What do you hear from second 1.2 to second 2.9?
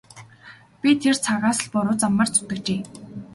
цагаас л буруу замаар зүтгэжээ.